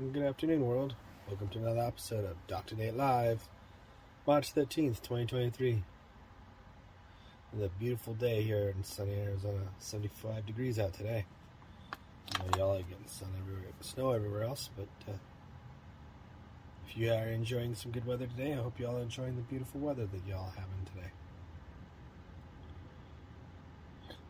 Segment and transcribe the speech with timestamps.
[0.00, 0.94] Good afternoon, world.
[1.26, 2.76] Welcome to another episode of Dr.
[2.76, 3.48] Nate Live,
[4.28, 5.82] March 13th, 2023.
[7.52, 9.58] It's a beautiful day here in sunny Arizona.
[9.80, 11.24] 75 degrees out today.
[12.56, 15.16] Y'all are getting sun everywhere, snow everywhere else, but uh,
[16.86, 19.80] if you are enjoying some good weather today, I hope y'all are enjoying the beautiful
[19.80, 21.10] weather that y'all are having today.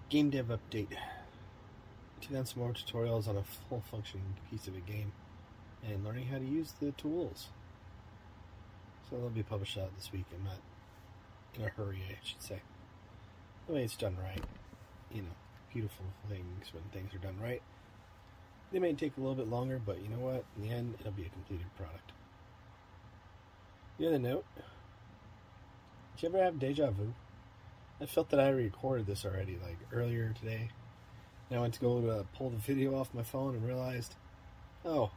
[0.08, 0.96] Game dev update.
[2.22, 5.12] Taking on some more tutorials on a full functioning piece of a game
[5.86, 7.48] and learning how to use the tools.
[9.08, 10.26] So they'll be published out this week.
[10.34, 10.58] I'm not
[11.54, 12.60] in a hurry, I should say.
[13.66, 14.44] The way it's done right.
[15.12, 15.36] You know,
[15.72, 17.62] beautiful things when things are done right.
[18.72, 20.44] They may take a little bit longer, but you know what?
[20.56, 22.12] In the end, it'll be a completed product.
[23.98, 24.44] The other note
[26.16, 27.14] Did you ever have deja vu?
[28.00, 30.70] I felt that I recorded this already, like earlier today.
[31.48, 34.14] And I went to go to pull the video off my phone and realized,
[34.84, 35.10] oh,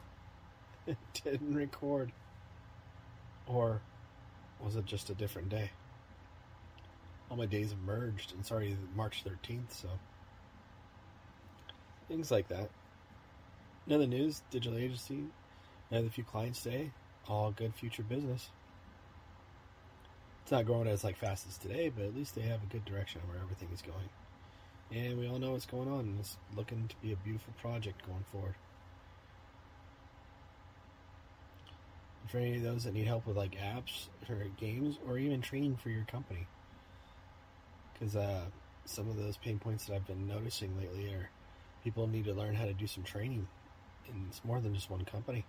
[0.88, 2.12] it didn't record.
[3.48, 3.82] Or
[4.64, 5.72] was it just a different day?
[7.30, 9.88] All my days merged, and sorry, March 13th, so.
[12.08, 12.70] Things like that.
[13.88, 15.24] Another news digital agency,
[15.92, 16.92] I have a few clients today,
[17.28, 18.50] all good future business.
[20.44, 22.86] It's not growing as like fast as today, but at least they have a good
[22.86, 24.10] direction on where everything is going.
[24.92, 28.06] And we all know what's going on, and it's looking to be a beautiful project
[28.06, 28.56] going forward.
[32.32, 35.76] For any of those that need help with like apps or games or even training
[35.76, 36.48] for your company,
[37.94, 38.46] because uh,
[38.86, 41.30] some of those pain points that I've been noticing lately are
[41.84, 43.50] people need to learn how to do some training,
[44.08, 45.44] and it's more than just one company.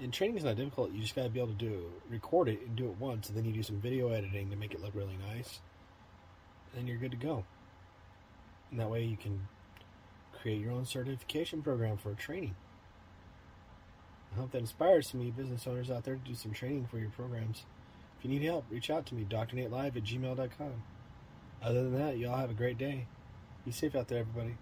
[0.00, 0.92] And training is not difficult.
[0.92, 3.36] You just got to be able to do record it and do it once, and
[3.36, 5.60] then you do some video editing to make it look really nice,
[6.74, 7.44] and you're good to go.
[8.70, 9.46] And that way you can
[10.40, 12.56] create your own certification program for training.
[14.36, 16.88] I hope that inspires some of you business owners out there to do some training
[16.90, 17.64] for your programs.
[18.18, 20.82] If you need help, reach out to me, drnatelive at gmail.com.
[21.62, 23.06] Other than that, y'all have a great day.
[23.64, 24.56] Be safe out there, everybody.